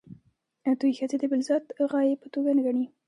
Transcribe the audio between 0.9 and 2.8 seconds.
ښځې د بالذات غایې په توګه نه